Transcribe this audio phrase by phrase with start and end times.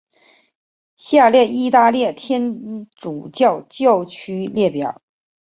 [0.95, 4.99] 下列意大利天主教教区列表。